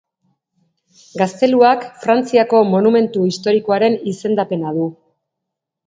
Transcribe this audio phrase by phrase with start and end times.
[1.21, 4.93] Gazteluak Frantziako Monumentu Historikoaren izendapena du.